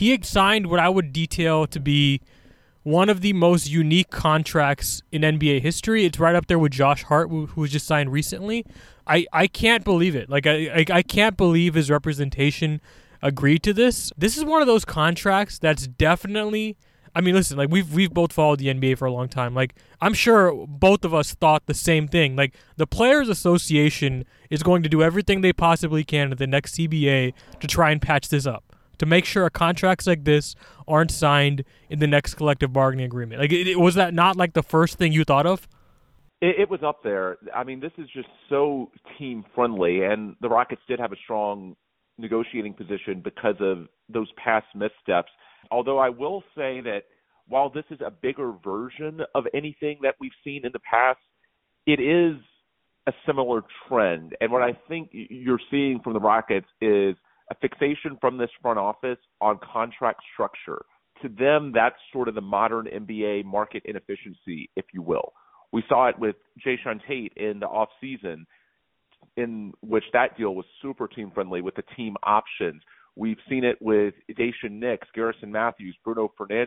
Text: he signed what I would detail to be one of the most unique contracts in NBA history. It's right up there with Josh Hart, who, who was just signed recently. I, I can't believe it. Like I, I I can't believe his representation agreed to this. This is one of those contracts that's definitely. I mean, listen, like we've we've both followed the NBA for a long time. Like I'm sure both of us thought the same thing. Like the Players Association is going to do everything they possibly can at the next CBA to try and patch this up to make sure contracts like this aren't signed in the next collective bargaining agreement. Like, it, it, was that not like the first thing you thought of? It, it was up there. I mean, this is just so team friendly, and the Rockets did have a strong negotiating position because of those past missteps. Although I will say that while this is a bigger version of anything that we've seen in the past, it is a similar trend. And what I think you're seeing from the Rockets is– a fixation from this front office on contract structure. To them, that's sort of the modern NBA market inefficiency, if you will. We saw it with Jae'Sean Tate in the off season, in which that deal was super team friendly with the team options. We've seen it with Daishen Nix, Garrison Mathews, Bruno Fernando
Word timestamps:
he 0.00 0.18
signed 0.22 0.68
what 0.68 0.80
I 0.80 0.88
would 0.88 1.12
detail 1.12 1.66
to 1.66 1.78
be 1.78 2.22
one 2.84 3.10
of 3.10 3.20
the 3.20 3.34
most 3.34 3.68
unique 3.68 4.08
contracts 4.08 5.02
in 5.12 5.20
NBA 5.20 5.60
history. 5.60 6.06
It's 6.06 6.18
right 6.18 6.34
up 6.34 6.46
there 6.46 6.58
with 6.58 6.72
Josh 6.72 7.02
Hart, 7.04 7.28
who, 7.28 7.46
who 7.46 7.60
was 7.60 7.70
just 7.70 7.86
signed 7.86 8.10
recently. 8.10 8.64
I, 9.06 9.26
I 9.30 9.46
can't 9.46 9.84
believe 9.84 10.16
it. 10.16 10.30
Like 10.30 10.46
I, 10.46 10.70
I 10.74 10.84
I 10.90 11.02
can't 11.02 11.36
believe 11.36 11.74
his 11.74 11.90
representation 11.90 12.80
agreed 13.20 13.62
to 13.64 13.74
this. 13.74 14.10
This 14.16 14.38
is 14.38 14.44
one 14.44 14.62
of 14.62 14.66
those 14.66 14.86
contracts 14.86 15.58
that's 15.58 15.86
definitely. 15.86 16.78
I 17.14 17.20
mean, 17.20 17.34
listen, 17.34 17.58
like 17.58 17.70
we've 17.70 17.92
we've 17.92 18.14
both 18.14 18.32
followed 18.32 18.60
the 18.60 18.68
NBA 18.68 18.96
for 18.96 19.04
a 19.04 19.12
long 19.12 19.28
time. 19.28 19.54
Like 19.54 19.74
I'm 20.00 20.14
sure 20.14 20.66
both 20.66 21.04
of 21.04 21.12
us 21.12 21.34
thought 21.34 21.66
the 21.66 21.74
same 21.74 22.08
thing. 22.08 22.36
Like 22.36 22.54
the 22.76 22.86
Players 22.86 23.28
Association 23.28 24.24
is 24.48 24.62
going 24.62 24.82
to 24.82 24.88
do 24.88 25.02
everything 25.02 25.42
they 25.42 25.52
possibly 25.52 26.04
can 26.04 26.32
at 26.32 26.38
the 26.38 26.46
next 26.46 26.76
CBA 26.76 27.34
to 27.58 27.66
try 27.66 27.90
and 27.90 28.00
patch 28.00 28.30
this 28.30 28.46
up 28.46 28.69
to 29.00 29.06
make 29.06 29.24
sure 29.24 29.48
contracts 29.48 30.06
like 30.06 30.24
this 30.24 30.54
aren't 30.86 31.10
signed 31.10 31.64
in 31.88 32.00
the 32.00 32.06
next 32.06 32.34
collective 32.34 32.70
bargaining 32.70 33.06
agreement. 33.06 33.40
Like, 33.40 33.50
it, 33.50 33.66
it, 33.66 33.80
was 33.80 33.94
that 33.94 34.12
not 34.12 34.36
like 34.36 34.52
the 34.52 34.62
first 34.62 34.98
thing 34.98 35.10
you 35.12 35.24
thought 35.24 35.46
of? 35.46 35.66
It, 36.42 36.60
it 36.60 36.70
was 36.70 36.80
up 36.82 37.02
there. 37.02 37.38
I 37.54 37.64
mean, 37.64 37.80
this 37.80 37.92
is 37.96 38.08
just 38.14 38.28
so 38.50 38.90
team 39.18 39.44
friendly, 39.54 40.04
and 40.04 40.36
the 40.42 40.50
Rockets 40.50 40.82
did 40.86 41.00
have 41.00 41.12
a 41.12 41.16
strong 41.24 41.76
negotiating 42.18 42.74
position 42.74 43.22
because 43.24 43.56
of 43.60 43.88
those 44.10 44.28
past 44.36 44.66
missteps. 44.74 45.30
Although 45.70 45.98
I 45.98 46.10
will 46.10 46.42
say 46.54 46.82
that 46.82 47.04
while 47.48 47.70
this 47.70 47.84
is 47.90 48.00
a 48.04 48.10
bigger 48.10 48.52
version 48.62 49.22
of 49.34 49.44
anything 49.54 50.00
that 50.02 50.16
we've 50.20 50.30
seen 50.44 50.66
in 50.66 50.72
the 50.72 50.80
past, 50.80 51.20
it 51.86 52.00
is 52.00 52.36
a 53.06 53.12
similar 53.24 53.62
trend. 53.88 54.36
And 54.42 54.52
what 54.52 54.60
I 54.60 54.78
think 54.88 55.08
you're 55.12 55.60
seeing 55.70 56.00
from 56.04 56.12
the 56.12 56.20
Rockets 56.20 56.68
is– 56.82 57.16
a 57.50 57.54
fixation 57.56 58.16
from 58.20 58.38
this 58.38 58.50
front 58.62 58.78
office 58.78 59.18
on 59.40 59.58
contract 59.72 60.20
structure. 60.32 60.84
To 61.22 61.28
them, 61.28 61.72
that's 61.74 61.96
sort 62.12 62.28
of 62.28 62.34
the 62.34 62.40
modern 62.40 62.86
NBA 62.86 63.44
market 63.44 63.82
inefficiency, 63.84 64.70
if 64.76 64.86
you 64.92 65.02
will. 65.02 65.32
We 65.72 65.82
saw 65.88 66.08
it 66.08 66.18
with 66.18 66.36
Jae'Sean 66.64 67.00
Tate 67.06 67.32
in 67.36 67.60
the 67.60 67.66
off 67.66 67.90
season, 68.00 68.46
in 69.36 69.72
which 69.82 70.04
that 70.12 70.36
deal 70.36 70.54
was 70.54 70.64
super 70.80 71.06
team 71.06 71.30
friendly 71.34 71.60
with 71.60 71.74
the 71.74 71.84
team 71.96 72.16
options. 72.22 72.82
We've 73.16 73.38
seen 73.48 73.64
it 73.64 73.76
with 73.80 74.14
Daishen 74.30 74.78
Nix, 74.80 75.06
Garrison 75.14 75.52
Mathews, 75.52 75.96
Bruno 76.04 76.32
Fernando 76.38 76.58